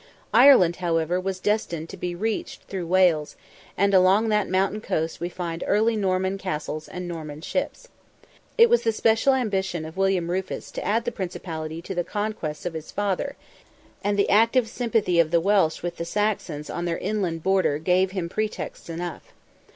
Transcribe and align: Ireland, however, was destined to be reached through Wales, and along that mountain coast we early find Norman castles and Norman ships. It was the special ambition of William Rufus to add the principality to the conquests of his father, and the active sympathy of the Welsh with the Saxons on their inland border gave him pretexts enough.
Ireland, 0.33 0.77
however, 0.77 1.19
was 1.21 1.39
destined 1.39 1.87
to 1.89 1.95
be 1.95 2.15
reached 2.15 2.63
through 2.63 2.87
Wales, 2.87 3.35
and 3.77 3.93
along 3.93 4.29
that 4.29 4.49
mountain 4.49 4.81
coast 4.81 5.19
we 5.19 5.27
early 5.37 5.95
find 5.95 6.01
Norman 6.01 6.39
castles 6.39 6.87
and 6.87 7.07
Norman 7.07 7.41
ships. 7.41 7.87
It 8.57 8.67
was 8.67 8.81
the 8.81 8.93
special 8.93 9.35
ambition 9.35 9.85
of 9.85 9.97
William 9.97 10.31
Rufus 10.31 10.71
to 10.71 10.83
add 10.83 11.05
the 11.05 11.11
principality 11.11 11.83
to 11.83 11.93
the 11.93 12.03
conquests 12.03 12.65
of 12.65 12.73
his 12.73 12.91
father, 12.91 13.35
and 14.03 14.17
the 14.17 14.31
active 14.31 14.67
sympathy 14.67 15.19
of 15.19 15.29
the 15.29 15.39
Welsh 15.39 15.83
with 15.83 15.97
the 15.97 16.03
Saxons 16.05 16.67
on 16.71 16.85
their 16.85 16.97
inland 16.97 17.43
border 17.43 17.77
gave 17.77 18.09
him 18.09 18.27
pretexts 18.27 18.89
enough. 18.89 19.33